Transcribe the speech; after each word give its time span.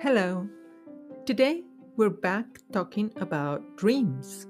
Hello. 0.00 0.48
Today 1.26 1.62
we're 1.98 2.08
back 2.08 2.46
talking 2.72 3.12
about 3.16 3.76
dreams. 3.76 4.46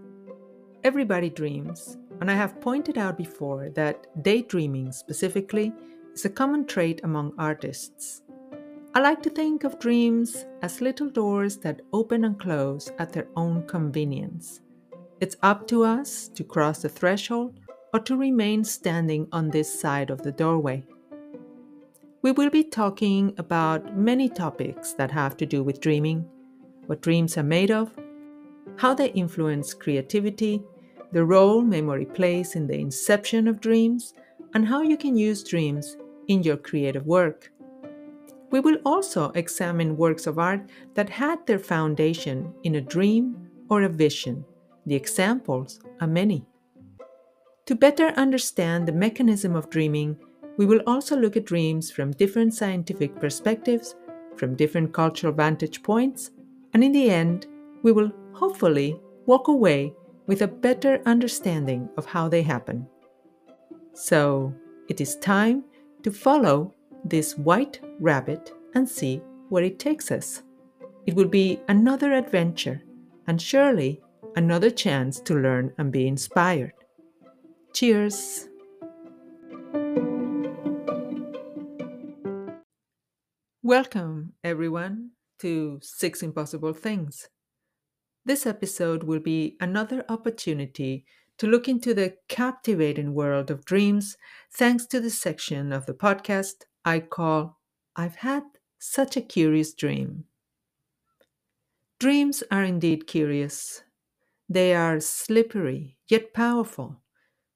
Everybody 0.84 1.30
dreams, 1.30 1.98
and 2.20 2.30
I 2.30 2.34
have 2.34 2.60
pointed 2.60 2.96
out 2.96 3.18
before 3.18 3.70
that 3.70 4.06
daydreaming 4.22 4.92
specifically 4.92 5.72
is 6.14 6.24
a 6.24 6.30
common 6.30 6.64
trait 6.64 7.00
among 7.03 7.32
artists. 7.38 8.22
I 8.94 9.00
like 9.00 9.21
to 9.24 9.30
think 9.30 9.64
of 9.64 9.80
dreams 9.80 10.46
as 10.62 10.80
little 10.80 11.10
doors 11.10 11.56
that 11.56 11.80
open 11.92 12.24
and 12.24 12.38
close 12.38 12.92
at 13.00 13.12
their 13.12 13.26
own 13.34 13.66
convenience. 13.66 14.60
It's 15.21 15.37
up 15.42 15.66
to 15.69 15.82
us 15.82 16.28
to 16.34 16.45
cross 16.45 16.82
the 16.82 16.88
threshold 16.88 17.59
or 17.93 18.01
to 18.01 18.16
remain 18.16 18.65
standing 18.65 19.29
on 19.33 19.51
this 19.51 19.80
side 19.80 20.11
of 20.11 20.23
the 20.23 20.33
doorway. 20.33 20.83
We 22.23 22.33
will 22.33 22.50
be 22.50 22.64
talking 22.64 23.34
about 23.37 23.96
many 23.96 24.28
topics 24.28 24.92
that 24.95 25.10
have 25.10 25.37
to 25.38 25.46
do 25.46 25.62
with 25.62 25.80
dreaming, 25.80 26.24
what 26.86 27.02
dreams 27.02 27.36
are 27.36 27.42
made 27.42 27.70
of, 27.70 27.91
how 28.77 28.95
they 28.95 29.10
influence 29.10 29.74
creativity, 29.74 30.62
the 31.12 31.24
role 31.24 31.62
memory 31.62 32.06
plays 32.06 32.55
in 32.55 32.66
the 32.66 32.78
inception 32.78 33.47
of 33.47 33.60
dreams, 33.60 34.14
and 34.55 34.66
how 34.66 34.83
you 34.83 34.97
can 34.97 35.16
use 35.16 35.45
dreams 35.45 35.97
in 36.28 36.42
your 36.42 36.56
creative 36.56 37.06
work. 37.06 37.52
We 38.50 38.61
will 38.61 38.78
also 38.84 39.30
examine 39.30 39.97
works 39.97 40.27
of 40.27 40.38
art 40.38 40.62
that 40.95 41.09
had 41.09 41.47
their 41.47 41.59
foundation 41.59 42.55
in 42.62 42.77
a 42.77 42.80
dream 42.80 43.48
or 43.69 43.83
a 43.83 43.88
vision. 43.88 44.45
The 44.86 44.95
examples 44.95 45.80
are 46.00 46.06
many. 46.06 46.47
To 47.66 47.76
better 47.76 48.08
understand 48.16 48.88
the 48.88 48.92
mechanism 48.92 49.54
of 49.54 49.70
dreaming, 49.70 50.16
we 50.56 50.66
will 50.66 50.80
also 50.86 51.16
look 51.16 51.36
at 51.36 51.44
dreams 51.44 51.90
from 51.92 52.10
different 52.10 52.54
scientific 52.54 53.19
perspectives, 53.20 53.94
from 54.36 54.56
different 54.56 54.92
cultural 54.92 55.32
vantage 55.32 55.82
points, 55.82 56.32
and 56.74 56.82
in 56.82 56.91
the 56.91 57.08
end, 57.08 57.46
we 57.82 57.92
will 57.92 58.10
hopefully 58.32 59.00
walk 59.27 59.46
away 59.46 59.94
with 60.27 60.42
a 60.42 60.48
better 60.48 61.00
understanding 61.06 61.88
of 61.96 62.06
how 62.06 62.28
they 62.28 62.42
happen. 62.42 62.86
So, 63.92 64.52
it 64.88 65.00
is 65.00 65.16
time 65.16 65.64
to 66.02 66.10
follow 66.10 66.74
this 67.04 67.38
white 67.38 67.80
rabbit 68.00 68.52
and 68.74 68.88
see 68.88 69.22
where 69.50 69.62
it 69.62 69.78
takes 69.78 70.10
us. 70.10 70.42
It 71.06 71.14
will 71.14 71.28
be 71.28 71.60
another 71.69 72.12
adventure 72.12 72.82
and 73.28 73.41
surely 73.41 74.00
another 74.34 74.70
chance 74.70 75.20
to 75.20 75.34
learn 75.34 75.72
and 75.78 75.92
be 75.92 76.08
inspired. 76.08 76.72
Cheers! 77.75 78.48
Welcome, 83.62 84.34
everyone, 84.45 85.12
to 85.39 85.78
Six 85.83 86.23
Impossible 86.23 86.75
Things. 86.75 87.28
This 88.27 88.45
episode 88.45 89.05
will 89.05 89.20
be 89.20 89.56
another 89.59 90.05
opportunity 90.11 91.06
to 91.39 91.47
look 91.47 91.67
into 91.67 91.95
the 91.95 92.17
captivating 92.28 93.15
world 93.15 93.50
of 93.50 93.65
dreams 93.65 94.19
thanks 94.53 94.84
to 94.87 95.00
the 95.00 95.11
section 95.11 95.73
of 95.73 95.87
the 95.87 95.95
podcast 95.95 96.67
I 96.84 97.00
call 97.00 97.59
I've 97.97 98.17
Had 98.17 98.43
Such 98.78 99.17
a 99.17 99.23
Curious 99.23 99.73
Dream. 99.73 100.25
Dreams 101.98 102.43
are 102.50 102.65
indeed 102.65 103.06
curious. 103.06 103.83
They 104.48 104.75
are 104.75 105.00
slippery 105.00 105.97
yet 106.09 106.34
powerful. 106.34 107.02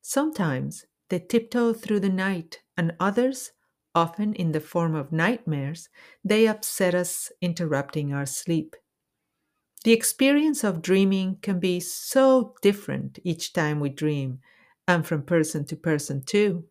Sometimes 0.08 0.86
they 1.08 1.18
tiptoe 1.18 1.72
through 1.72 1.98
the 1.98 2.08
night, 2.08 2.62
and 2.76 2.94
others, 3.00 3.50
often 3.92 4.34
in 4.34 4.52
the 4.52 4.60
form 4.60 4.94
of 4.94 5.10
nightmares, 5.10 5.88
they 6.22 6.46
upset 6.46 6.94
us, 6.94 7.32
interrupting 7.40 8.12
our 8.12 8.24
sleep. 8.24 8.76
The 9.82 9.90
experience 9.90 10.62
of 10.62 10.80
dreaming 10.80 11.38
can 11.42 11.58
be 11.58 11.80
so 11.80 12.54
different 12.62 13.18
each 13.24 13.52
time 13.52 13.80
we 13.80 13.88
dream, 13.88 14.38
and 14.86 15.04
from 15.04 15.24
person 15.24 15.64
to 15.64 15.76
person 15.76 16.22
too. 16.24 16.68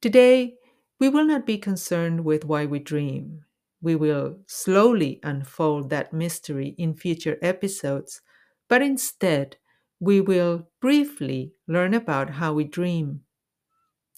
Today, 0.00 0.54
we 1.00 1.08
will 1.08 1.24
not 1.24 1.44
be 1.46 1.58
concerned 1.58 2.24
with 2.24 2.44
why 2.44 2.64
we 2.64 2.78
dream. 2.78 3.44
We 3.80 3.96
will 3.96 4.38
slowly 4.46 5.18
unfold 5.24 5.90
that 5.90 6.12
mystery 6.12 6.76
in 6.78 6.94
future 6.94 7.38
episodes, 7.42 8.20
but 8.68 8.82
instead, 8.82 9.56
we 10.00 10.20
will 10.20 10.68
briefly 10.80 11.54
learn 11.66 11.94
about 11.94 12.30
how 12.30 12.54
we 12.54 12.64
dream. 12.64 13.22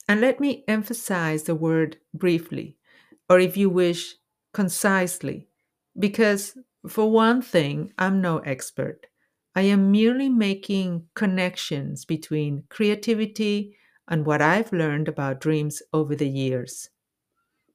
And 0.09 0.21
let 0.21 0.41
me 0.41 0.65
emphasize 0.69 1.45
the 1.45 1.55
word 1.55 1.99
briefly, 2.13 2.77
or 3.29 3.39
if 3.39 3.57
you 3.57 3.71
wish, 3.71 4.17
concisely, 4.53 5.49
because 5.99 6.59
for 6.89 7.11
one 7.11 7.43
thing, 7.43 7.93
I'm 7.99 8.21
no 8.21 8.39
expert. 8.39 9.07
I 9.55 9.63
am 9.63 9.91
merely 9.91 10.29
making 10.29 11.09
connections 11.15 12.05
between 12.05 12.65
creativity 12.69 13.77
and 14.09 14.27
what 14.27 14.43
I've 14.43 14.73
learned 14.73 15.09
about 15.09 15.41
dreams 15.41 15.83
over 15.93 16.17
the 16.17 16.29
years. 16.29 16.91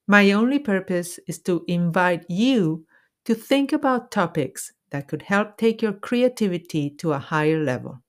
My 0.08 0.32
only 0.32 0.60
purpose 0.60 1.20
is 1.28 1.40
to 1.44 1.64
invite 1.68 2.26
you 2.30 2.86
to 3.26 3.36
think 3.36 3.74
about 3.74 4.12
topics 4.12 4.74
that 4.92 5.08
could 5.08 5.24
help 5.24 5.58
take 5.58 5.82
your 5.82 5.94
creativity 5.94 6.90
to 6.90 7.14
a 7.14 7.20
higher 7.20 7.62
level. 7.62 8.02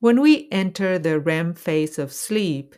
When 0.00 0.20
we 0.20 0.48
enter 0.52 0.98
the 0.98 1.18
REM 1.18 1.54
phase 1.54 1.98
of 1.98 2.12
sleep, 2.12 2.74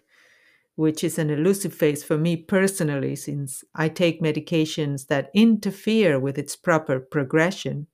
which 0.77 1.03
is 1.03 1.19
an 1.19 1.31
elusive 1.31 1.75
phase 1.75 2.05
for 2.05 2.17
me 2.17 2.37
personally, 2.37 3.17
since 3.17 3.65
I 3.75 3.89
take 3.89 4.23
medications 4.23 5.07
that 5.09 5.31
interfere 5.35 6.21
with 6.21 6.39
its 6.39 6.55
proper 6.55 7.01
progression, 7.01 7.89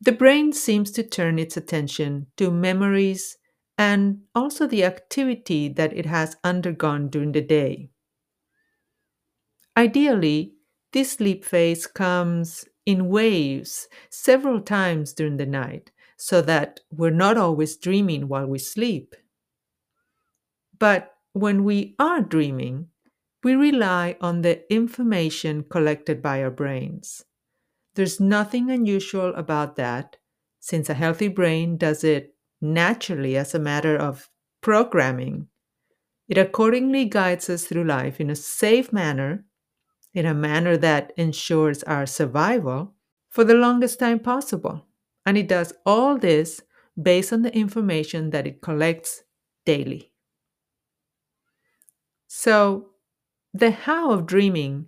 the 0.00 0.12
brain 0.12 0.52
seems 0.52 0.90
to 0.92 1.02
turn 1.02 1.38
its 1.38 1.56
attention 1.56 2.26
to 2.36 2.50
memories 2.50 3.36
and 3.76 4.20
also 4.34 4.66
the 4.66 4.84
activity 4.84 5.68
that 5.68 5.92
it 5.96 6.06
has 6.06 6.36
undergone 6.44 7.08
during 7.08 7.32
the 7.32 7.40
day. 7.40 7.90
Ideally, 9.76 10.54
this 10.92 11.12
sleep 11.12 11.44
phase 11.44 11.86
comes 11.86 12.64
in 12.86 13.08
waves 13.08 13.88
several 14.10 14.60
times 14.60 15.12
during 15.12 15.36
the 15.36 15.46
night 15.46 15.90
so 16.16 16.40
that 16.42 16.80
we're 16.90 17.10
not 17.10 17.36
always 17.36 17.76
dreaming 17.76 18.28
while 18.28 18.46
we 18.46 18.58
sleep. 18.58 19.14
But 20.78 21.14
when 21.32 21.64
we 21.64 21.96
are 21.98 22.20
dreaming, 22.20 22.88
we 23.42 23.54
rely 23.54 24.16
on 24.20 24.42
the 24.42 24.72
information 24.72 25.64
collected 25.64 26.22
by 26.22 26.42
our 26.42 26.50
brains. 26.50 27.24
There's 27.94 28.20
nothing 28.20 28.70
unusual 28.70 29.34
about 29.34 29.76
that, 29.76 30.16
since 30.60 30.88
a 30.88 30.94
healthy 30.94 31.28
brain 31.28 31.76
does 31.76 32.04
it 32.04 32.34
naturally 32.60 33.36
as 33.36 33.54
a 33.54 33.58
matter 33.58 33.96
of 33.96 34.30
programming. 34.60 35.48
It 36.28 36.38
accordingly 36.38 37.06
guides 37.06 37.50
us 37.50 37.66
through 37.66 37.84
life 37.84 38.20
in 38.20 38.30
a 38.30 38.36
safe 38.36 38.92
manner, 38.92 39.44
in 40.14 40.26
a 40.26 40.34
manner 40.34 40.76
that 40.76 41.12
ensures 41.16 41.82
our 41.82 42.06
survival 42.06 42.94
for 43.28 43.44
the 43.44 43.54
longest 43.54 43.98
time 43.98 44.20
possible. 44.20 44.86
And 45.26 45.36
it 45.36 45.48
does 45.48 45.72
all 45.84 46.16
this 46.16 46.62
based 47.00 47.32
on 47.32 47.42
the 47.42 47.54
information 47.54 48.30
that 48.30 48.46
it 48.46 48.62
collects 48.62 49.24
daily. 49.66 50.12
So, 52.28 52.90
the 53.52 53.70
how 53.70 54.10
of 54.10 54.26
dreaming 54.26 54.86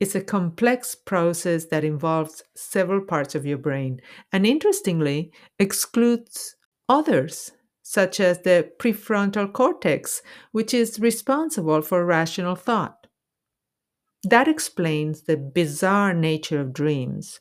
is 0.00 0.14
a 0.16 0.20
complex 0.20 0.94
process 0.96 1.66
that 1.66 1.84
involves 1.84 2.42
several 2.56 3.00
parts 3.00 3.36
of 3.36 3.46
your 3.46 3.58
brain 3.58 4.00
and, 4.32 4.44
interestingly, 4.44 5.32
excludes 5.58 6.56
others, 6.88 7.52
such 7.82 8.18
as 8.18 8.42
the 8.42 8.70
prefrontal 8.78 9.52
cortex, 9.52 10.22
which 10.50 10.74
is 10.74 10.98
responsible 10.98 11.82
for 11.82 12.04
rational 12.04 12.56
thought. 12.56 13.01
That 14.24 14.48
explains 14.48 15.22
the 15.22 15.36
bizarre 15.36 16.14
nature 16.14 16.60
of 16.60 16.72
dreams. 16.72 17.40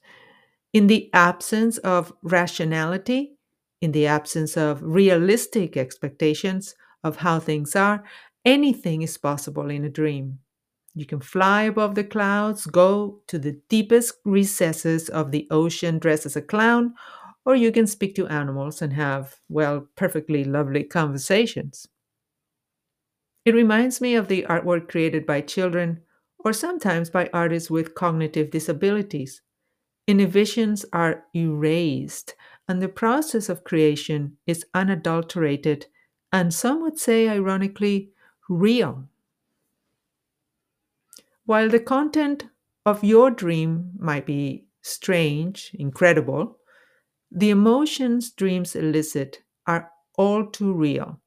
In 0.73 0.87
the 0.87 1.09
absence 1.13 1.77
of 1.79 2.13
rationality, 2.23 3.35
in 3.81 3.91
the 3.93 4.07
absence 4.07 4.57
of 4.57 4.81
realistic 4.83 5.77
expectations 5.77 6.75
of 7.03 7.17
how 7.17 7.39
things 7.39 7.75
are, 7.75 8.03
Anything 8.45 9.03
is 9.03 9.17
possible 9.19 9.69
in 9.69 9.85
a 9.85 9.89
dream. 9.89 10.39
You 10.95 11.05
can 11.05 11.19
fly 11.21 11.63
above 11.63 11.95
the 11.95 12.03
clouds, 12.03 12.65
go 12.65 13.21
to 13.27 13.39
the 13.39 13.61
deepest 13.69 14.15
recesses 14.25 15.09
of 15.09 15.31
the 15.31 15.47
ocean 15.51 15.99
dressed 15.99 16.25
as 16.25 16.35
a 16.35 16.41
clown, 16.41 16.95
or 17.45 17.55
you 17.55 17.71
can 17.71 17.87
speak 17.87 18.15
to 18.15 18.27
animals 18.27 18.81
and 18.81 18.93
have, 18.93 19.37
well, 19.49 19.87
perfectly 19.95 20.43
lovely 20.43 20.83
conversations. 20.83 21.87
It 23.45 23.53
reminds 23.53 24.01
me 24.01 24.15
of 24.15 24.27
the 24.29 24.47
artwork 24.49 24.89
created 24.89 25.27
by 25.27 25.41
children 25.41 26.01
or 26.43 26.53
sometimes 26.53 27.09
by 27.09 27.29
artists 27.33 27.69
with 27.69 27.95
cognitive 27.95 28.51
disabilities. 28.51 29.41
Inhibitions 30.07 30.85
are 30.93 31.25
erased, 31.35 32.35
and 32.67 32.81
the 32.81 32.89
process 32.89 33.49
of 33.49 33.63
creation 33.63 34.37
is 34.47 34.65
unadulterated 34.73 35.87
and 36.31 36.53
some 36.53 36.81
would 36.81 36.97
say, 36.97 37.27
ironically, 37.27 38.11
real. 38.47 39.07
While 41.45 41.69
the 41.69 41.79
content 41.79 42.45
of 42.85 43.03
your 43.03 43.29
dream 43.31 43.91
might 43.99 44.25
be 44.25 44.65
strange, 44.81 45.71
incredible, 45.73 46.57
the 47.31 47.49
emotions 47.49 48.31
dreams 48.31 48.75
elicit 48.75 49.43
are 49.67 49.91
all 50.17 50.45
too 50.47 50.73
real, 50.73 51.19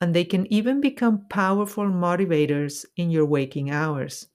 and 0.00 0.14
they 0.14 0.24
can 0.24 0.52
even 0.52 0.80
become 0.80 1.26
powerful 1.28 1.86
motivators 1.86 2.84
in 2.96 3.10
your 3.10 3.26
waking 3.26 3.70
hours. 3.70 4.28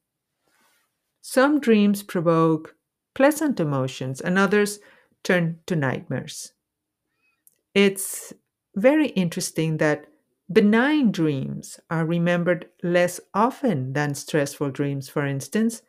Some 1.22 1.60
dreams 1.60 2.04
provoke 2.04 2.76
pleasant 3.16 3.60
emotions, 3.60 4.22
and 4.22 4.38
others 4.38 4.80
turn 5.24 5.60
to 5.66 5.76
nightmares. 5.76 6.54
It's 7.74 8.34
very 8.76 9.08
interesting 9.10 9.78
that 9.78 10.06
benign 10.52 11.12
dreams 11.12 11.80
are 11.90 12.06
remembered 12.06 12.70
less 12.84 13.20
often 13.34 13.92
than 13.94 14.16
stressful 14.16 14.72
dreams, 14.72 15.10
for 15.10 15.26
instance, 15.26 15.82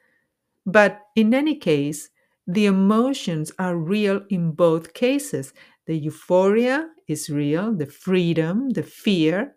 but 0.66 1.00
in 1.16 1.34
any 1.34 1.56
case, 1.56 2.10
the 2.46 2.66
emotions 2.66 3.52
are 3.58 3.76
real 3.76 4.24
in 4.30 4.52
both 4.52 4.94
cases. 4.94 5.54
The 5.86 5.96
euphoria 5.98 6.90
is 7.08 7.30
real, 7.30 7.72
the 7.74 7.86
freedom, 7.86 8.70
the 8.70 8.82
fear, 8.84 9.56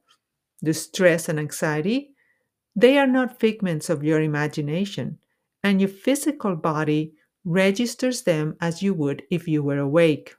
the 0.62 0.74
stress 0.74 1.30
and 1.30 1.40
anxiety, 1.40 2.16
they 2.76 2.98
are 2.98 3.08
not 3.08 3.40
figments 3.40 3.90
of 3.90 4.04
your 4.04 4.22
imagination, 4.22 5.20
and 5.66 5.82
your 5.82 5.90
physical 5.90 6.56
body 6.56 7.12
registers 7.44 8.22
them 8.22 8.56
as 8.62 8.84
you 8.84 8.94
would 8.94 9.24
if 9.32 9.48
you 9.48 9.64
were 9.64 9.80
awake. 9.80 10.36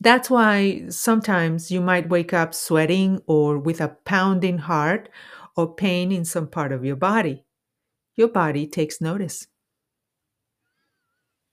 That's 0.00 0.28
why 0.28 0.88
sometimes 0.88 1.70
you 1.70 1.80
might 1.80 2.08
wake 2.08 2.32
up 2.32 2.52
sweating 2.52 3.20
or 3.28 3.56
with 3.56 3.80
a 3.80 3.96
pounding 4.04 4.58
heart 4.58 5.08
or 5.56 5.72
pain 5.72 6.10
in 6.10 6.24
some 6.24 6.48
part 6.48 6.72
of 6.72 6.84
your 6.84 6.96
body. 6.96 7.44
Your 8.16 8.26
body 8.26 8.66
takes 8.66 9.00
notice. 9.00 9.46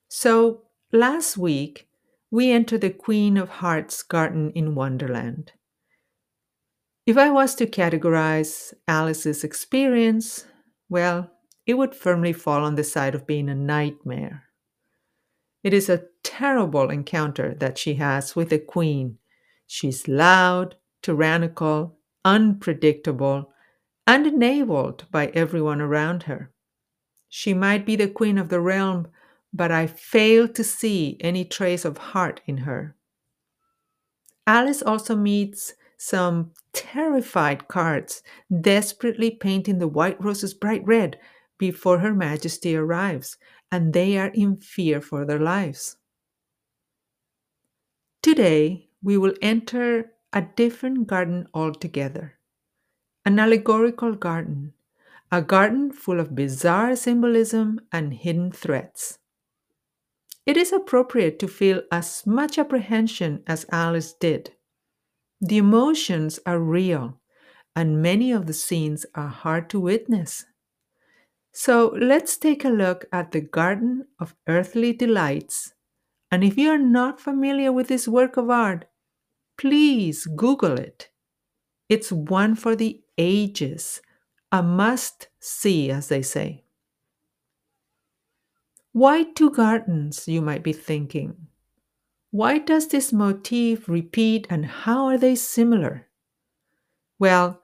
So, 0.09 0.63
last 0.91 1.37
week, 1.37 1.87
we 2.31 2.51
entered 2.51 2.81
the 2.81 2.89
Queen 2.89 3.37
of 3.37 3.49
Hearts 3.49 4.01
garden 4.01 4.51
in 4.55 4.73
Wonderland. 4.73 5.51
If 7.05 7.15
I 7.15 7.29
was 7.29 7.53
to 7.55 7.67
categorize 7.67 8.73
Alice's 8.87 9.43
experience, 9.43 10.45
well, 10.89 11.29
it 11.65 11.75
would 11.75 11.95
firmly 11.95 12.33
fall 12.33 12.63
on 12.63 12.75
the 12.75 12.83
side 12.83 13.15
of 13.15 13.27
being 13.27 13.49
a 13.49 13.55
nightmare. 13.55 14.43
It 15.63 15.73
is 15.73 15.89
a 15.89 16.05
terrible 16.23 16.89
encounter 16.89 17.53
that 17.59 17.77
she 17.77 17.95
has 17.95 18.35
with 18.35 18.49
the 18.49 18.59
queen. 18.59 19.17
She's 19.67 20.07
loud, 20.07 20.75
tyrannical, 21.01 21.97
unpredictable, 22.25 23.53
and 24.07 24.25
enabled 24.25 25.05
by 25.11 25.27
everyone 25.27 25.81
around 25.81 26.23
her. 26.23 26.51
She 27.29 27.53
might 27.53 27.85
be 27.85 27.95
the 27.95 28.09
queen 28.09 28.37
of 28.37 28.49
the 28.49 28.59
realm, 28.59 29.07
but 29.53 29.71
I 29.71 29.87
fail 29.87 30.47
to 30.49 30.63
see 30.63 31.17
any 31.19 31.45
trace 31.45 31.85
of 31.85 31.97
heart 31.97 32.41
in 32.45 32.57
her. 32.57 32.95
Alice 34.47 34.81
also 34.81 35.15
meets 35.15 35.73
some 35.97 36.51
terrified 36.73 37.67
cards, 37.67 38.23
desperately 38.59 39.29
painting 39.29 39.77
the 39.77 39.87
white 39.87 40.21
roses 40.21 40.53
bright 40.53 40.83
red 40.85 41.19
before 41.61 41.99
Her 41.99 42.13
Majesty 42.13 42.75
arrives, 42.75 43.37
and 43.71 43.93
they 43.93 44.17
are 44.17 44.31
in 44.33 44.57
fear 44.57 44.99
for 44.99 45.25
their 45.25 45.39
lives. 45.39 45.95
Today, 48.23 48.89
we 49.03 49.15
will 49.15 49.35
enter 49.43 50.13
a 50.33 50.41
different 50.41 51.05
garden 51.05 51.47
altogether 51.53 52.39
an 53.25 53.39
allegorical 53.39 54.13
garden, 54.15 54.73
a 55.31 55.41
garden 55.41 55.91
full 55.91 56.19
of 56.19 56.35
bizarre 56.35 56.95
symbolism 56.95 57.79
and 57.91 58.13
hidden 58.13 58.51
threats. 58.51 59.19
It 60.45 60.55
is 60.55 60.71
appropriate 60.71 61.39
to 61.39 61.47
feel 61.47 61.81
as 61.91 62.27
much 62.27 62.59
apprehension 62.59 63.41
as 63.47 63.65
Alice 63.71 64.13
did. 64.13 64.53
The 65.41 65.57
emotions 65.57 66.39
are 66.45 66.59
real, 66.59 67.19
and 67.75 68.01
many 68.01 68.31
of 68.31 68.47
the 68.47 68.53
scenes 68.53 69.05
are 69.15 69.29
hard 69.29 69.69
to 69.71 69.79
witness. 69.79 70.45
So 71.51 71.95
let's 71.99 72.37
take 72.37 72.63
a 72.63 72.69
look 72.69 73.05
at 73.11 73.31
the 73.31 73.41
Garden 73.41 74.07
of 74.19 74.35
Earthly 74.47 74.93
Delights. 74.93 75.73
And 76.31 76.43
if 76.43 76.57
you 76.57 76.69
are 76.69 76.77
not 76.77 77.19
familiar 77.19 77.71
with 77.71 77.89
this 77.89 78.07
work 78.07 78.37
of 78.37 78.49
art, 78.49 78.85
please 79.57 80.25
Google 80.25 80.79
it. 80.79 81.09
It's 81.89 82.11
one 82.11 82.55
for 82.55 82.75
the 82.75 83.01
ages, 83.17 84.01
a 84.51 84.63
must 84.63 85.27
see, 85.39 85.91
as 85.91 86.07
they 86.07 86.21
say. 86.21 86.63
Why 88.93 89.23
two 89.23 89.51
gardens, 89.51 90.27
you 90.27 90.41
might 90.41 90.63
be 90.63 90.73
thinking? 90.73 91.47
Why 92.31 92.59
does 92.59 92.87
this 92.87 93.11
motif 93.11 93.89
repeat 93.89 94.47
and 94.49 94.65
how 94.65 95.05
are 95.07 95.17
they 95.17 95.35
similar? 95.35 96.07
Well, 97.19 97.61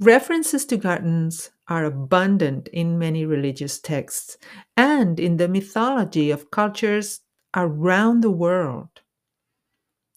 references 0.00 0.64
to 0.66 0.78
gardens 0.78 1.50
are 1.68 1.84
abundant 1.84 2.68
in 2.68 2.98
many 2.98 3.24
religious 3.26 3.78
texts 3.80 4.38
and 4.76 5.20
in 5.20 5.36
the 5.36 5.48
mythology 5.48 6.30
of 6.30 6.50
cultures 6.50 7.20
around 7.54 8.22
the 8.22 8.30
world. 8.30 9.02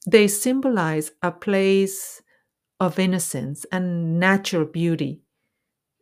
They 0.06 0.27
symbolize 0.27 1.12
a 1.24 1.31
place 1.31 2.21
of 2.80 3.00
innocence 3.00 3.65
and 3.71 4.19
natural 4.19 4.65
beauty. 4.65 5.24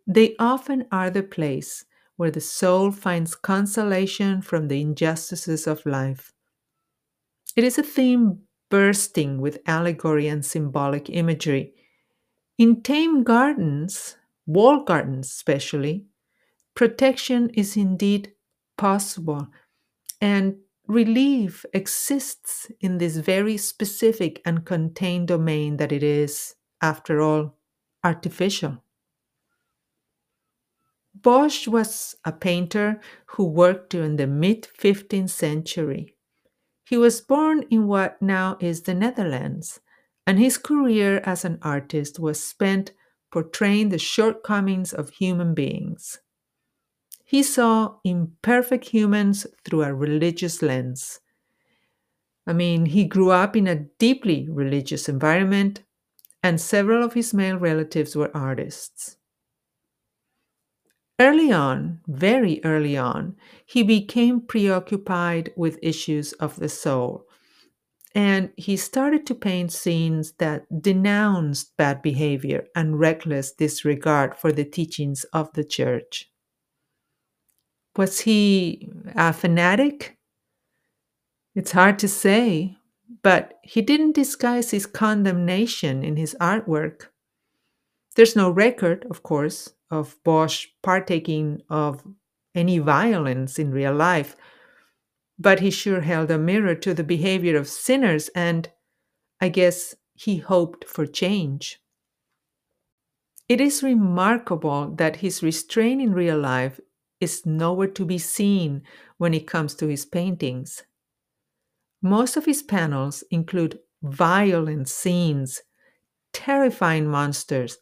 They 0.07 0.35
often 0.39 0.87
are 0.91 1.09
the 1.09 1.23
place 1.23 1.85
where 2.17 2.31
the 2.31 2.41
soul 2.41 2.91
finds 2.91 3.35
consolation 3.35 4.41
from 4.41 4.67
the 4.69 4.81
injustices 4.81 5.67
of 5.67 5.85
life. 5.85 6.33
It 7.55 7.63
is 7.63 7.77
a 7.77 7.83
theme 7.83 8.47
bursting 8.71 9.39
with 9.39 9.59
allegory 9.67 10.27
and 10.27 10.43
symbolic 10.43 11.11
imagery. 11.11 11.75
In 12.57 12.83
tame 12.83 13.23
gardens, 13.23 14.17
walled 14.49 14.87
gardens 14.87 15.27
especially, 15.27 16.05
protection 16.75 17.49
is 17.51 17.77
indeed 17.77 18.33
possible 18.77 19.47
and 20.21 20.57
relief 20.87 21.65
exists 21.73 22.71
in 22.81 22.97
this 22.97 23.17
very 23.17 23.57
specific 23.57 24.41
and 24.45 24.65
contained 24.65 25.27
domain 25.27 25.77
that 25.77 25.91
it 25.91 26.03
is, 26.03 26.55
after 26.81 27.21
all, 27.21 27.55
artificial. 28.03 28.83
Bosch 31.13 31.67
was 31.67 32.15
a 32.25 32.31
painter 32.31 32.99
who 33.27 33.45
worked 33.45 33.91
during 33.91 34.15
the 34.15 34.25
mid 34.25 34.63
15th 34.63 35.29
century. 35.29 36.15
He 36.85 36.97
was 36.97 37.21
born 37.21 37.63
in 37.69 37.87
what 37.87 38.21
now 38.21 38.57
is 38.59 38.83
the 38.83 38.95
Netherlands, 38.95 39.81
and 40.27 40.39
his 40.39 40.57
career 40.57 41.21
as 41.25 41.45
an 41.45 41.59
artist 41.61 42.19
was 42.19 42.43
spent 42.43 42.93
portraying 43.31 43.89
the 43.89 43.99
shortcomings 43.99 44.93
of 44.93 45.09
human 45.11 45.53
beings. 45.53 46.19
He 47.23 47.43
saw 47.43 47.99
imperfect 48.03 48.89
humans 48.89 49.47
through 49.63 49.83
a 49.83 49.93
religious 49.93 50.61
lens. 50.61 51.21
I 52.45 52.51
mean, 52.51 52.87
he 52.87 53.05
grew 53.05 53.29
up 53.31 53.55
in 53.55 53.67
a 53.67 53.85
deeply 53.99 54.47
religious 54.49 55.07
environment, 55.07 55.83
and 56.43 56.59
several 56.59 57.03
of 57.03 57.13
his 57.13 57.33
male 57.33 57.57
relatives 57.57 58.15
were 58.15 58.35
artists. 58.35 59.17
Early 61.19 61.51
on, 61.51 62.01
very 62.07 62.59
early 62.65 62.97
on, 62.97 63.35
he 63.65 63.83
became 63.83 64.41
preoccupied 64.41 65.53
with 65.55 65.77
issues 65.83 66.33
of 66.33 66.55
the 66.55 66.69
soul. 66.69 67.27
And 68.15 68.51
he 68.57 68.75
started 68.75 69.25
to 69.27 69.35
paint 69.35 69.71
scenes 69.71 70.33
that 70.39 70.65
denounced 70.81 71.77
bad 71.77 72.01
behavior 72.01 72.65
and 72.75 72.99
reckless 72.99 73.51
disregard 73.51 74.35
for 74.35 74.51
the 74.51 74.65
teachings 74.65 75.25
of 75.31 75.53
the 75.53 75.63
church. 75.63 76.29
Was 77.95 78.21
he 78.21 78.89
a 79.15 79.31
fanatic? 79.31 80.17
It's 81.53 81.71
hard 81.71 81.99
to 81.99 82.07
say, 82.07 82.77
but 83.21 83.59
he 83.63 83.81
didn't 83.81 84.15
disguise 84.15 84.71
his 84.71 84.85
condemnation 84.85 86.03
in 86.03 86.15
his 86.15 86.35
artwork. 86.39 87.07
There's 88.15 88.35
no 88.35 88.49
record, 88.49 89.05
of 89.09 89.23
course, 89.23 89.73
of 89.91 90.17
Bosch 90.23 90.67
partaking 90.81 91.61
of 91.69 92.03
any 92.55 92.79
violence 92.79 93.59
in 93.59 93.71
real 93.71 93.93
life, 93.93 94.35
but 95.39 95.61
he 95.61 95.71
sure 95.71 96.01
held 96.01 96.29
a 96.29 96.37
mirror 96.37 96.75
to 96.75 96.93
the 96.93 97.03
behavior 97.03 97.57
of 97.57 97.67
sinners, 97.67 98.29
and 98.35 98.71
I 99.39 99.49
guess 99.49 99.95
he 100.13 100.37
hoped 100.37 100.85
for 100.85 101.05
change. 101.07 101.81
It 103.47 103.61
is 103.61 103.81
remarkable 103.81 104.91
that 104.95 105.17
his 105.17 105.41
restraint 105.41 106.01
in 106.01 106.13
real 106.13 106.37
life 106.37 106.79
is 107.19 107.45
nowhere 107.45 107.87
to 107.87 108.05
be 108.05 108.17
seen 108.17 108.83
when 109.17 109.33
it 109.33 109.47
comes 109.47 109.73
to 109.75 109.87
his 109.87 110.05
paintings. 110.05 110.83
Most 112.01 112.37
of 112.37 112.45
his 112.45 112.61
panels 112.61 113.23
include 113.31 113.79
violent 114.03 114.87
scenes, 114.87 115.61
terrifying 116.33 117.07
monsters, 117.07 117.77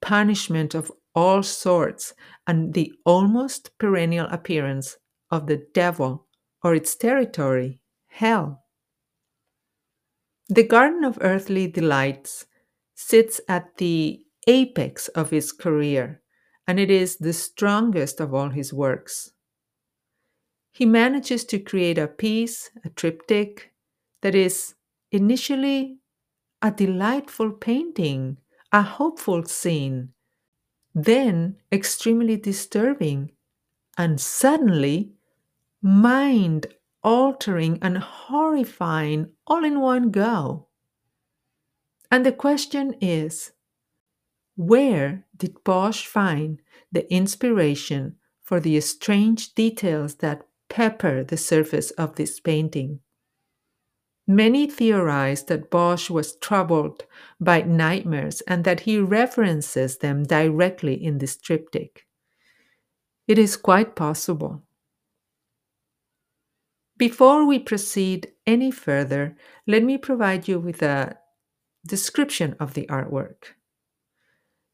punishment 0.00 0.74
of 0.74 0.92
all 1.14 1.42
sorts, 1.42 2.14
and 2.46 2.74
the 2.74 2.92
almost 3.04 3.76
perennial 3.78 4.26
appearance 4.28 4.96
of 5.30 5.46
the 5.46 5.66
devil 5.74 6.23
or 6.64 6.74
its 6.74 6.96
territory, 6.96 7.78
hell. 8.08 8.64
The 10.48 10.62
Garden 10.62 11.04
of 11.04 11.18
Earthly 11.20 11.68
Delights 11.68 12.46
sits 12.94 13.40
at 13.48 13.76
the 13.76 14.24
apex 14.46 15.08
of 15.08 15.30
his 15.30 15.52
career, 15.52 16.22
and 16.66 16.80
it 16.80 16.90
is 16.90 17.18
the 17.18 17.32
strongest 17.32 18.20
of 18.20 18.34
all 18.34 18.48
his 18.48 18.72
works. 18.72 19.32
He 20.72 20.86
manages 20.86 21.44
to 21.46 21.58
create 21.58 21.98
a 21.98 22.08
piece, 22.08 22.70
a 22.84 22.88
triptych, 22.88 23.70
that 24.22 24.34
is 24.34 24.74
initially 25.12 25.98
a 26.62 26.70
delightful 26.70 27.52
painting, 27.52 28.38
a 28.72 28.82
hopeful 28.82 29.44
scene, 29.44 30.10
then 30.94 31.56
extremely 31.70 32.36
disturbing, 32.36 33.32
and 33.96 34.20
suddenly 34.20 35.13
mind 35.84 36.66
altering 37.02 37.78
and 37.82 37.98
horrifying 37.98 39.28
all 39.46 39.62
in 39.62 39.80
one 39.80 40.10
go. 40.10 40.66
And 42.10 42.24
the 42.24 42.32
question 42.32 42.94
is 43.02 43.52
where 44.56 45.26
did 45.36 45.62
Bosch 45.62 46.06
find 46.06 46.62
the 46.90 47.12
inspiration 47.12 48.16
for 48.42 48.60
the 48.60 48.80
strange 48.80 49.54
details 49.54 50.16
that 50.16 50.46
pepper 50.70 51.22
the 51.22 51.36
surface 51.36 51.90
of 51.92 52.16
this 52.16 52.40
painting? 52.40 53.00
Many 54.26 54.66
theorize 54.66 55.44
that 55.44 55.70
Bosch 55.70 56.08
was 56.08 56.36
troubled 56.36 57.04
by 57.38 57.60
nightmares 57.60 58.40
and 58.42 58.64
that 58.64 58.80
he 58.80 58.98
references 58.98 59.98
them 59.98 60.22
directly 60.22 60.94
in 60.94 61.18
this 61.18 61.36
triptych. 61.36 62.06
It 63.28 63.38
is 63.38 63.58
quite 63.58 63.94
possible. 63.94 64.63
Before 67.10 67.44
we 67.44 67.58
proceed 67.58 68.32
any 68.46 68.70
further, 68.70 69.36
let 69.66 69.82
me 69.82 69.98
provide 69.98 70.48
you 70.48 70.58
with 70.58 70.80
a 70.80 71.18
description 71.86 72.56
of 72.58 72.72
the 72.72 72.86
artwork. 72.86 73.56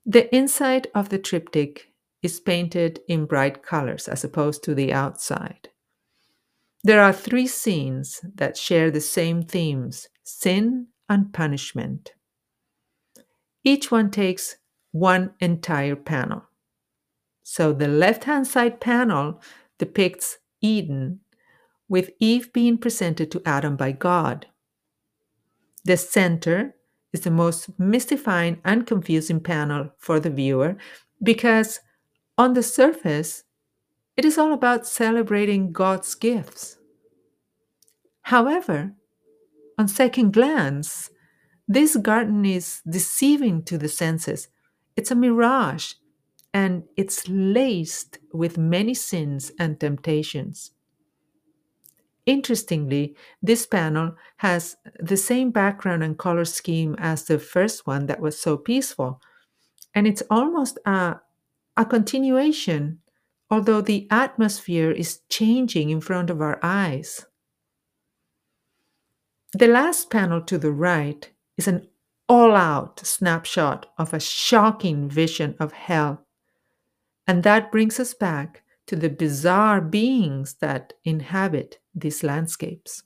The 0.07 0.33
inside 0.33 0.87
of 0.95 1.09
the 1.09 1.19
triptych 1.19 1.93
is 2.23 2.39
painted 2.39 3.01
in 3.09 3.27
bright 3.27 3.65
colors 3.65 4.07
as 4.07 4.23
opposed 4.23 4.63
to 4.63 4.77
the 4.77 4.93
outside. 4.93 5.71
There 6.85 7.03
are 7.03 7.13
three 7.13 7.49
scenes 7.49 8.21
that 8.37 8.57
share 8.57 8.93
the 8.93 9.01
same 9.01 9.43
themes 9.43 10.07
sin 10.23 10.87
and 11.09 11.33
punishment. 11.33 12.13
Each 13.65 13.91
one 13.91 14.09
takes 14.09 14.55
one 14.93 15.33
entire 15.41 15.97
panel. 15.97 16.45
So 17.43 17.73
the 17.73 17.89
left 17.89 18.23
hand 18.23 18.47
side 18.47 18.81
panel 18.81 19.43
depicts 19.81 20.39
Eden, 20.61 21.23
with 21.91 22.13
Eve 22.21 22.53
being 22.53 22.79
presented 22.79 23.33
to 23.33 23.43
Adam 23.45 23.77
by 23.77 23.91
God. 23.91 24.47
The 25.85 25.97
center 25.97 26.77
is 27.13 27.23
the 27.23 27.33
most 27.33 27.69
mystifying 27.81 28.61
and 28.65 28.87
confusing 28.87 29.41
panel 29.41 29.91
for 29.99 30.21
the 30.21 30.31
viewer 30.31 30.77
because, 31.21 31.81
on 32.39 32.55
the 32.55 32.63
surface, 32.63 33.43
it 34.17 34.25
is 34.25 34.39
all 34.39 34.53
about 34.53 34.87
celebrating 34.87 35.73
God's 35.73 36.15
gifts. 36.15 36.79
However, 38.23 38.95
on 39.77 39.89
second 39.89 40.33
glance, 40.33 41.11
this 41.67 41.97
garden 41.97 42.45
is 42.45 42.83
deceiving 42.89 43.65
to 43.65 43.77
the 43.77 43.89
senses. 43.89 44.47
It's 44.95 45.11
a 45.11 45.17
mirage 45.17 45.95
and 46.55 46.85
it's 46.97 47.29
laced 47.29 48.19
with 48.33 48.57
many 48.57 48.95
sins 48.95 49.51
and 49.59 49.81
temptations. 49.81 50.71
Interestingly, 52.31 53.17
this 53.43 53.67
panel 53.67 54.15
has 54.37 54.77
the 55.01 55.17
same 55.17 55.51
background 55.51 56.05
and 56.05 56.17
color 56.17 56.45
scheme 56.45 56.95
as 56.97 57.25
the 57.25 57.41
first 57.41 57.89
one 57.89 58.07
that 58.07 58.21
was 58.21 58.41
so 58.41 58.57
peaceful. 58.57 59.21
And 59.97 60.07
it's 60.07 60.23
almost 60.31 60.79
a, 60.87 61.17
a 61.77 61.85
continuation, 61.85 63.01
although 63.51 63.81
the 63.81 64.07
atmosphere 64.13 64.93
is 64.93 65.23
changing 65.29 65.91
in 65.91 66.01
front 66.01 66.31
of 66.31 66.41
our 66.41 66.61
eyes. 66.63 67.27
The 69.53 69.67
last 69.67 70.09
panel 70.09 70.41
to 70.43 70.57
the 70.57 70.71
right 70.71 71.29
is 71.57 71.67
an 71.67 71.89
all 72.29 72.55
out 72.55 73.01
snapshot 73.01 73.93
of 73.99 74.15
a 74.15 74.21
shocking 74.21 75.09
vision 75.09 75.57
of 75.59 75.73
hell. 75.73 76.25
And 77.27 77.43
that 77.43 77.73
brings 77.73 77.99
us 77.99 78.15
back 78.15 78.63
to 78.91 78.97
the 78.97 79.09
bizarre 79.09 79.81
beings 79.81 80.55
that 80.55 80.95
inhabit 81.05 81.79
these 81.95 82.25
landscapes. 82.25 83.05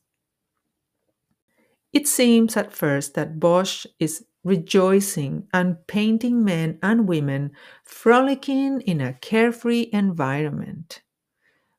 It 1.93 2.09
seems 2.09 2.57
at 2.57 2.73
first 2.73 3.13
that 3.17 3.39
Bosch 3.39 3.85
is 4.01 4.25
rejoicing 4.45 5.47
and 5.53 5.87
painting 5.87 6.43
men 6.43 6.79
and 6.83 7.07
women 7.07 7.51
frolicking 7.83 8.81
in 8.81 9.03
a 9.03 9.13
carefree 9.13 9.91
environment. 9.93 11.03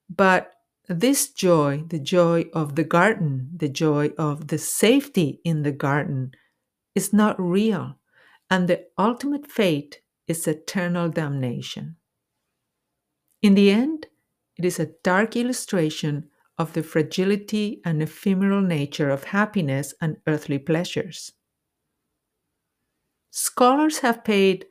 But 0.07 0.51
this 0.87 1.29
joy, 1.29 1.85
the 1.87 1.97
joy 1.97 2.45
of 2.53 2.75
the 2.75 2.83
garden, 2.83 3.49
the 3.55 3.69
joy 3.69 4.11
of 4.19 4.49
the 4.49 4.59
safety 4.59 5.41
in 5.43 5.63
the 5.63 5.71
garden, 5.71 6.35
is 6.93 7.11
not 7.11 7.41
real, 7.41 7.97
and 8.51 8.67
the 8.67 8.85
ultimate 8.99 9.49
fate 9.49 10.01
is 10.27 10.47
eternal 10.47 11.09
damnation. 11.09 11.95
In 13.45 13.53
the 13.53 13.69
end, 13.69 14.07
it 14.57 14.65
is 14.65 14.79
a 14.79 14.89
dark 15.03 15.35
illustration 15.35 16.31
of 16.57 16.73
the 16.73 16.81
fragility 16.81 17.79
and 17.85 18.01
ephemeral 18.01 18.59
nature 18.59 19.11
of 19.11 19.25
happiness 19.25 19.93
and 20.01 20.17
earthly 20.25 20.57
pleasures. 20.57 21.31
Scholars 23.29 23.99
have 23.99 24.23
paid 24.23 24.65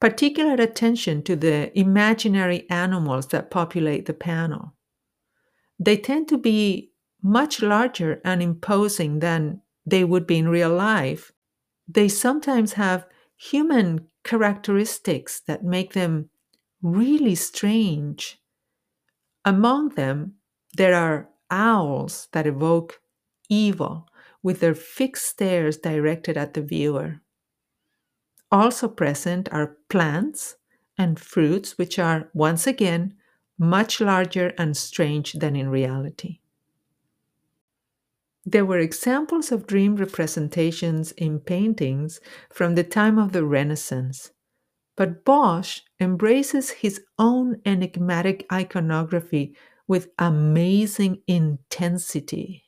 particular 0.00 0.54
attention 0.54 1.22
to 1.22 1.36
the 1.36 1.70
imaginary 1.78 2.68
animals 2.68 3.28
that 3.28 3.52
populate 3.52 4.06
the 4.06 4.14
panel. 4.14 4.74
They 5.78 5.96
tend 5.96 6.26
to 6.30 6.38
be 6.38 6.90
much 7.22 7.62
larger 7.62 8.20
and 8.24 8.42
imposing 8.42 9.20
than 9.20 9.62
they 9.86 10.02
would 10.02 10.26
be 10.26 10.38
in 10.38 10.48
real 10.48 10.74
life. 10.74 11.30
They 11.86 12.08
sometimes 12.08 12.72
have 12.72 13.06
human 13.36 14.08
characteristics 14.24 15.38
that 15.46 15.62
make 15.62 15.92
them 15.92 16.30
really 16.82 17.34
strange. 17.34 18.40
Among 19.44 19.90
them, 19.90 20.34
there 20.76 20.94
are 20.94 21.28
owls 21.50 22.28
that 22.32 22.46
evoke 22.46 23.00
evil 23.48 24.08
with 24.42 24.60
their 24.60 24.74
fixed 24.74 25.26
stares 25.26 25.76
directed 25.76 26.36
at 26.36 26.54
the 26.54 26.62
viewer. 26.62 27.20
Also 28.50 28.88
present 28.88 29.48
are 29.52 29.76
plants 29.88 30.56
and 30.96 31.18
fruits, 31.18 31.78
which 31.78 31.98
are 31.98 32.30
once 32.34 32.66
again 32.66 33.14
much 33.58 34.00
larger 34.00 34.52
and 34.58 34.76
strange 34.76 35.32
than 35.34 35.56
in 35.56 35.68
reality. 35.68 36.38
There 38.46 38.64
were 38.64 38.78
examples 38.78 39.52
of 39.52 39.66
dream 39.66 39.96
representations 39.96 41.12
in 41.12 41.40
paintings 41.40 42.20
from 42.50 42.74
the 42.74 42.84
time 42.84 43.18
of 43.18 43.32
the 43.32 43.44
Renaissance, 43.44 44.30
but 44.98 45.24
Bosch 45.24 45.82
embraces 46.00 46.70
his 46.70 47.00
own 47.20 47.62
enigmatic 47.64 48.44
iconography 48.52 49.54
with 49.86 50.10
amazing 50.18 51.22
intensity. 51.28 52.64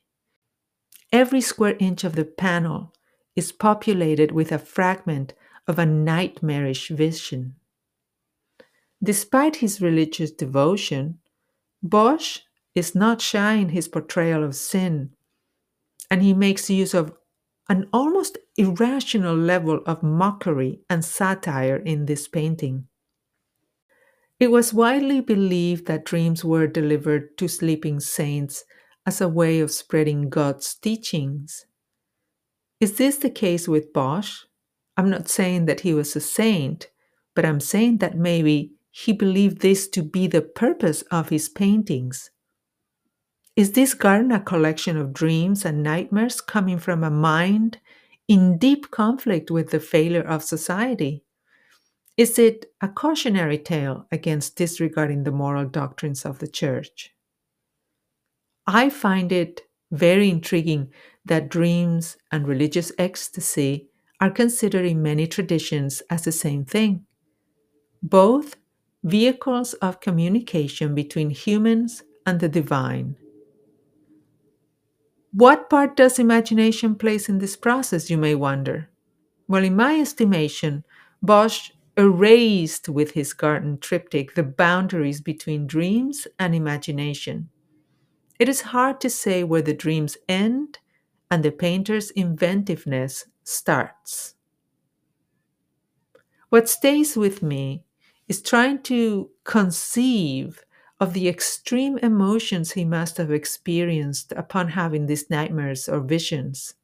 Every 1.12 1.40
square 1.40 1.74
inch 1.80 2.04
of 2.04 2.14
the 2.14 2.24
panel 2.24 2.94
is 3.34 3.50
populated 3.50 4.30
with 4.30 4.52
a 4.52 4.60
fragment 4.60 5.34
of 5.66 5.80
a 5.80 5.84
nightmarish 5.84 6.90
vision. 6.90 7.56
Despite 9.02 9.56
his 9.56 9.80
religious 9.80 10.30
devotion, 10.30 11.18
Bosch 11.82 12.42
is 12.76 12.94
not 12.94 13.20
shy 13.20 13.54
in 13.54 13.70
his 13.70 13.88
portrayal 13.88 14.44
of 14.44 14.54
sin, 14.54 15.10
and 16.08 16.22
he 16.22 16.32
makes 16.32 16.70
use 16.70 16.94
of 16.94 17.12
an 17.68 17.88
almost 17.92 18.38
irrational 18.60 19.34
level 19.34 19.80
of 19.86 20.02
mockery 20.02 20.80
and 20.90 21.04
satire 21.04 21.76
in 21.76 22.06
this 22.06 22.28
painting. 22.28 22.86
It 24.38 24.50
was 24.50 24.74
widely 24.74 25.20
believed 25.20 25.86
that 25.86 26.04
dreams 26.04 26.44
were 26.44 26.66
delivered 26.66 27.36
to 27.38 27.48
sleeping 27.48 28.00
saints 28.00 28.64
as 29.06 29.20
a 29.20 29.28
way 29.28 29.60
of 29.60 29.70
spreading 29.70 30.28
God's 30.28 30.74
teachings. 30.74 31.66
Is 32.80 32.96
this 32.96 33.16
the 33.16 33.30
case 33.30 33.66
with 33.66 33.92
Bosch? 33.92 34.44
I'm 34.96 35.10
not 35.10 35.28
saying 35.28 35.66
that 35.66 35.80
he 35.80 35.94
was 35.94 36.14
a 36.16 36.20
saint, 36.20 36.90
but 37.34 37.44
I'm 37.44 37.60
saying 37.60 37.98
that 37.98 38.16
maybe 38.16 38.72
he 38.90 39.12
believed 39.12 39.60
this 39.60 39.88
to 39.88 40.02
be 40.02 40.26
the 40.26 40.42
purpose 40.42 41.02
of 41.10 41.30
his 41.30 41.48
paintings. 41.48 42.30
Is 43.56 43.72
this 43.72 43.94
garden 43.94 44.32
a 44.32 44.40
collection 44.40 44.96
of 44.96 45.12
dreams 45.12 45.64
and 45.64 45.82
nightmares 45.82 46.40
coming 46.40 46.78
from 46.78 47.04
a 47.04 47.10
mind 47.10 47.78
in 48.30 48.58
deep 48.58 48.92
conflict 48.92 49.50
with 49.50 49.72
the 49.72 49.80
failure 49.80 50.22
of 50.22 50.42
society? 50.44 51.24
Is 52.16 52.38
it 52.38 52.66
a 52.80 52.88
cautionary 52.88 53.58
tale 53.58 54.06
against 54.12 54.56
disregarding 54.56 55.24
the 55.24 55.32
moral 55.32 55.66
doctrines 55.66 56.24
of 56.24 56.38
the 56.38 56.48
church? 56.48 57.12
I 58.66 58.88
find 58.88 59.32
it 59.32 59.62
very 59.90 60.30
intriguing 60.30 60.92
that 61.26 61.50
dreams 61.50 62.16
and 62.32 62.46
religious 62.48 62.90
ecstasy 62.98 63.88
are 64.20 64.30
considered 64.30 64.86
in 64.86 65.02
many 65.02 65.26
traditions 65.26 66.00
as 66.08 66.22
the 66.24 66.32
same 66.32 66.64
thing. 66.64 67.04
Both 68.02 68.56
vehicles 69.02 69.72
of 69.74 70.00
communication 70.00 70.94
between 70.94 71.30
humans 71.30 72.02
and 72.26 72.40
the 72.40 72.48
divine. 72.50 73.16
What 75.32 75.68
part 75.70 75.96
does 75.96 76.18
imagination 76.20 76.94
plays 76.94 77.28
in 77.28 77.38
this 77.38 77.56
process, 77.56 78.10
you 78.10 78.16
may 78.18 78.34
wonder? 78.36 78.90
Well, 79.48 79.64
in 79.64 79.76
my 79.76 79.98
estimation, 80.00 80.84
Bosch 81.22 81.70
erased 81.96 82.88
with 82.88 83.12
his 83.12 83.32
garden 83.32 83.78
triptych 83.78 84.34
the 84.34 84.42
boundaries 84.44 85.20
between 85.20 85.66
dreams 85.66 86.26
and 86.38 86.54
imagination. 86.54 87.50
It 88.38 88.48
is 88.48 88.62
hard 88.62 89.00
to 89.02 89.10
say 89.10 89.44
where 89.44 89.62
the 89.62 89.74
dreams 89.74 90.18
end 90.28 90.78
and 91.30 91.44
the 91.44 91.52
painter's 91.52 92.10
inventiveness 92.12 93.26
starts. 93.44 94.34
What 96.50 96.68
stays 96.68 97.16
with 97.16 97.42
me 97.42 97.84
is 98.28 98.42
trying 98.42 98.82
to 98.82 99.30
conceive 99.44 100.64
of 101.00 101.14
the 101.14 101.28
extreme 101.28 101.96
emotions 101.98 102.72
he 102.72 102.84
must 102.84 103.16
have 103.16 103.32
experienced 103.32 104.32
upon 104.32 104.68
having 104.68 105.06
these 105.06 105.30
nightmares 105.30 105.88
or 105.88 106.00
visions. 106.00 106.74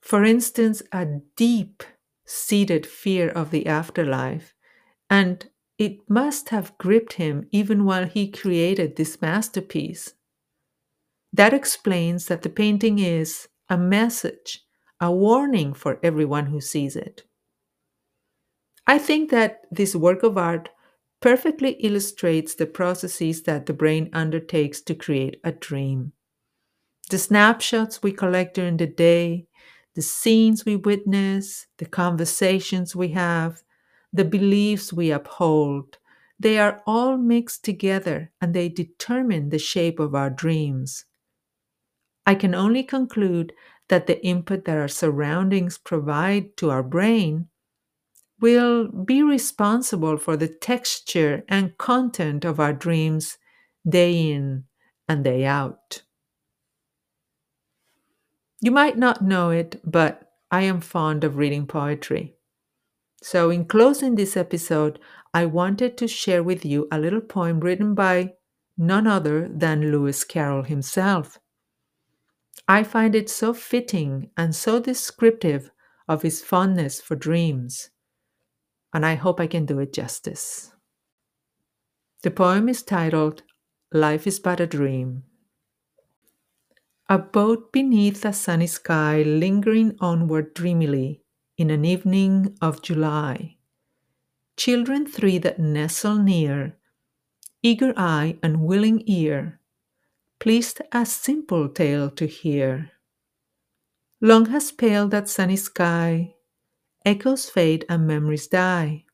For 0.00 0.24
instance, 0.24 0.82
a 0.92 1.06
deep 1.36 1.82
seated 2.24 2.86
fear 2.86 3.28
of 3.28 3.50
the 3.50 3.66
afterlife, 3.66 4.54
and 5.10 5.50
it 5.76 6.08
must 6.08 6.50
have 6.50 6.78
gripped 6.78 7.14
him 7.14 7.48
even 7.50 7.84
while 7.84 8.06
he 8.06 8.30
created 8.30 8.94
this 8.94 9.20
masterpiece. 9.20 10.14
That 11.32 11.52
explains 11.52 12.26
that 12.26 12.42
the 12.42 12.48
painting 12.48 12.98
is 12.98 13.48
a 13.68 13.76
message, 13.76 14.64
a 15.00 15.10
warning 15.10 15.74
for 15.74 15.98
everyone 16.02 16.46
who 16.46 16.60
sees 16.60 16.96
it. 16.96 17.24
I 18.86 18.98
think 18.98 19.30
that 19.30 19.62
this 19.70 19.94
work 19.96 20.22
of 20.22 20.36
art 20.36 20.68
perfectly 21.20 21.72
illustrates 21.72 22.54
the 22.54 22.66
processes 22.66 23.42
that 23.44 23.66
the 23.66 23.72
brain 23.74 24.10
undertakes 24.12 24.80
to 24.82 24.94
create 24.94 25.38
a 25.44 25.52
dream. 25.52 26.12
The 27.10 27.18
snapshots 27.18 28.02
we 28.02 28.12
collect 28.12 28.54
during 28.54 28.78
the 28.78 28.86
day, 28.86 29.46
the 29.94 30.00
scenes 30.02 30.64
we 30.64 30.76
witness, 30.76 31.66
the 31.76 31.84
conversations 31.84 32.96
we 32.96 33.08
have, 33.08 33.62
the 34.12 34.24
beliefs 34.24 34.92
we 34.92 35.10
uphold, 35.10 35.98
they 36.38 36.58
are 36.58 36.82
all 36.86 37.18
mixed 37.18 37.64
together 37.64 38.32
and 38.40 38.54
they 38.54 38.70
determine 38.70 39.50
the 39.50 39.58
shape 39.58 40.00
of 40.00 40.14
our 40.14 40.30
dreams. 40.30 41.04
I 42.24 42.34
can 42.34 42.54
only 42.54 42.82
conclude 42.82 43.52
that 43.88 44.06
the 44.06 44.24
input 44.24 44.64
that 44.64 44.78
our 44.78 44.88
surroundings 44.88 45.76
provide 45.76 46.56
to 46.56 46.70
our 46.70 46.82
brain 46.82 47.49
will 48.40 48.88
be 48.88 49.22
responsible 49.22 50.16
for 50.16 50.36
the 50.36 50.48
texture 50.48 51.44
and 51.48 51.76
content 51.78 52.44
of 52.44 52.58
our 52.58 52.72
dreams 52.72 53.38
day 53.88 54.30
in 54.30 54.64
and 55.08 55.24
day 55.24 55.44
out. 55.44 56.02
You 58.60 58.70
might 58.70 58.98
not 58.98 59.22
know 59.22 59.50
it, 59.50 59.80
but 59.84 60.32
I 60.50 60.62
am 60.62 60.80
fond 60.80 61.24
of 61.24 61.36
reading 61.36 61.66
poetry. 61.66 62.34
So, 63.22 63.50
in 63.50 63.66
closing 63.66 64.14
this 64.14 64.36
episode, 64.36 64.98
I 65.32 65.46
wanted 65.46 65.96
to 65.98 66.08
share 66.08 66.42
with 66.42 66.64
you 66.64 66.88
a 66.90 66.98
little 66.98 67.20
poem 67.20 67.60
written 67.60 67.94
by 67.94 68.34
none 68.76 69.06
other 69.06 69.48
than 69.48 69.92
Lewis 69.92 70.24
Carroll 70.24 70.64
himself. 70.64 71.38
I 72.66 72.82
find 72.82 73.14
it 73.14 73.28
so 73.28 73.52
fitting 73.52 74.30
and 74.36 74.54
so 74.54 74.80
descriptive 74.80 75.70
of 76.08 76.22
his 76.22 76.42
fondness 76.42 77.00
for 77.00 77.14
dreams 77.14 77.90
and 78.92 79.06
I 79.06 79.14
hope 79.14 79.40
I 79.40 79.46
can 79.46 79.66
do 79.66 79.78
it 79.78 79.92
justice. 79.92 80.72
The 82.22 82.30
poem 82.30 82.68
is 82.68 82.82
titled 82.82 83.42
Life 83.92 84.26
is 84.26 84.38
But 84.38 84.60
a 84.60 84.66
Dream. 84.66 85.24
A 87.08 87.18
boat 87.18 87.72
beneath 87.72 88.24
a 88.24 88.32
sunny 88.32 88.66
sky, 88.66 89.22
lingering 89.22 89.96
onward 90.00 90.54
dreamily 90.54 91.22
in 91.56 91.70
an 91.70 91.84
evening 91.84 92.56
of 92.62 92.82
July. 92.82 93.56
Children 94.56 95.06
three 95.06 95.38
that 95.38 95.58
nestle 95.58 96.16
near, 96.16 96.76
eager 97.62 97.92
eye 97.96 98.38
and 98.42 98.60
willing 98.60 99.02
ear, 99.06 99.60
pleased 100.38 100.80
a 100.92 101.04
simple 101.04 101.68
tale 101.68 102.10
to 102.10 102.26
hear. 102.26 102.92
Long 104.20 104.46
has 104.46 104.70
paled 104.70 105.10
that 105.10 105.28
sunny 105.28 105.56
sky, 105.56 106.34
Echoes 107.04 107.48
fade 107.48 107.84
and 107.88 108.06
memories 108.06 108.46
die. 108.46 109.04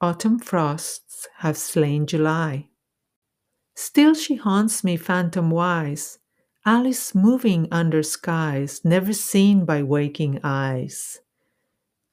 Autumn 0.00 0.38
frosts 0.38 1.28
have 1.38 1.56
slain 1.56 2.06
July. 2.06 2.68
Still 3.74 4.14
she 4.14 4.36
haunts 4.36 4.84
me 4.84 4.96
phantom 4.96 5.50
wise, 5.50 6.18
Alice 6.64 7.12
moving 7.14 7.66
under 7.72 8.02
skies 8.04 8.84
never 8.84 9.12
seen 9.12 9.64
by 9.64 9.82
waking 9.82 10.38
eyes. 10.44 11.20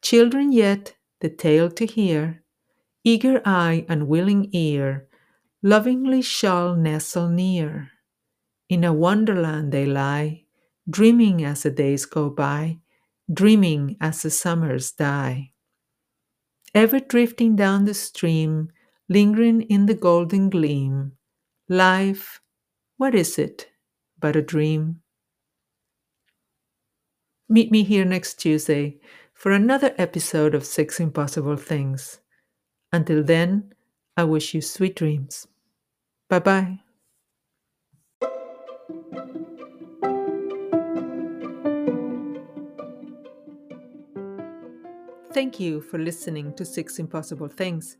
Children 0.01 0.51
yet, 0.51 0.95
the 1.19 1.29
tale 1.29 1.69
to 1.71 1.85
hear, 1.85 2.43
eager 3.03 3.41
eye 3.45 3.85
and 3.87 4.07
willing 4.07 4.49
ear, 4.53 5.07
lovingly 5.61 6.21
shall 6.23 6.75
nestle 6.75 7.29
near. 7.29 7.91
In 8.69 8.83
a 8.83 8.93
wonderland 8.93 9.71
they 9.71 9.85
lie, 9.85 10.45
dreaming 10.89 11.43
as 11.43 11.63
the 11.63 11.69
days 11.69 12.05
go 12.05 12.29
by, 12.29 12.79
dreaming 13.31 13.97
as 14.01 14.21
the 14.21 14.29
summers 14.29 14.91
die. 14.91 15.51
Ever 16.73 16.99
drifting 16.99 17.55
down 17.55 17.85
the 17.85 17.93
stream, 17.93 18.71
lingering 19.07 19.61
in 19.63 19.85
the 19.85 19.93
golden 19.93 20.49
gleam, 20.49 21.17
life, 21.67 22.41
what 22.97 23.15
is 23.15 23.37
it 23.39 23.69
but 24.19 24.35
a 24.35 24.41
dream? 24.41 25.01
Meet 27.49 27.69
me 27.71 27.83
here 27.83 28.05
next 28.05 28.35
Tuesday 28.35 28.99
for 29.33 29.51
another 29.51 29.93
episode 29.97 30.55
of 30.55 30.65
Six 30.65 31.01
Impossible 31.01 31.57
Things. 31.57 32.21
Until 32.91 33.23
then, 33.23 33.73
I 34.17 34.25
wish 34.25 34.53
you 34.53 34.61
sweet 34.61 34.95
dreams. 34.95 35.47
Bye 36.29 36.39
bye. 36.39 36.79
Thank 45.39 45.57
you 45.57 45.79
for 45.79 45.97
listening 45.97 46.53
to 46.55 46.65
Six 46.65 46.99
Impossible 46.99 47.47
Things. 47.47 47.95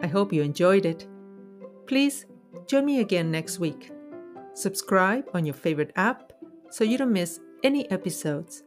I 0.00 0.06
hope 0.06 0.32
you 0.32 0.40
enjoyed 0.40 0.86
it. 0.86 1.06
Please 1.86 2.24
join 2.66 2.86
me 2.86 3.00
again 3.00 3.30
next 3.30 3.58
week. 3.58 3.92
Subscribe 4.54 5.26
on 5.34 5.44
your 5.44 5.54
favorite 5.54 5.92
app 5.96 6.32
so 6.70 6.84
you 6.84 6.96
don't 6.96 7.12
miss 7.12 7.40
any 7.62 7.90
episodes. 7.90 8.62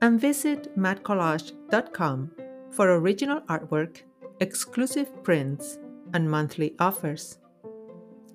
And 0.00 0.20
visit 0.20 0.78
madcollage.com 0.78 2.30
for 2.70 2.94
original 2.94 3.40
artwork, 3.48 4.02
exclusive 4.38 5.24
prints, 5.24 5.80
and 6.14 6.30
monthly 6.30 6.76
offers. 6.78 7.38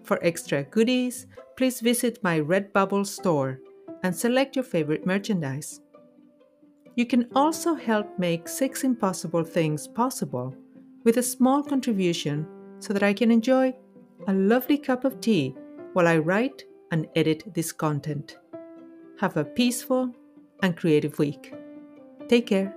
For 0.03 0.19
extra 0.21 0.63
goodies, 0.63 1.27
please 1.55 1.79
visit 1.79 2.21
my 2.23 2.41
Redbubble 2.41 3.07
store 3.07 3.61
and 4.03 4.13
select 4.13 4.57
your 4.57 4.65
favorite 4.65 5.05
merchandise. 5.05 5.79
You 6.95 7.05
can 7.05 7.27
also 7.35 7.73
help 7.73 8.19
make 8.19 8.47
Six 8.47 8.83
Impossible 8.83 9.43
Things 9.43 9.87
possible 9.87 10.55
with 11.03 11.17
a 11.17 11.23
small 11.23 11.63
contribution 11.63 12.47
so 12.79 12.93
that 12.93 13.03
I 13.03 13.13
can 13.13 13.31
enjoy 13.31 13.73
a 14.27 14.33
lovely 14.33 14.77
cup 14.77 15.03
of 15.03 15.19
tea 15.19 15.55
while 15.93 16.07
I 16.07 16.17
write 16.17 16.63
and 16.91 17.07
edit 17.15 17.43
this 17.53 17.71
content. 17.71 18.37
Have 19.19 19.37
a 19.37 19.43
peaceful 19.43 20.13
and 20.61 20.77
creative 20.77 21.17
week. 21.17 21.53
Take 22.27 22.47
care. 22.47 22.75